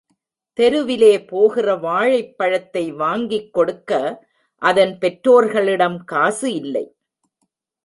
தெருவிலே 0.59 1.25
போகிற 1.25 1.75
வாழைப்பழத்தை 1.75 2.91
வாங்கிக் 2.93 3.53
கொடுக்க 3.53 3.91
அதன் 4.61 4.97
பெற்றோர்களிடம் 4.97 6.03
காசு 6.03 6.53
இல்லை. 6.53 6.85